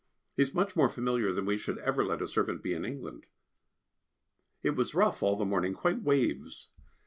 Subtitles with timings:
[0.35, 3.27] He is much more familiar than we should ever let a servant be in England.
[4.63, 6.69] It was rough all the morning, quite waves.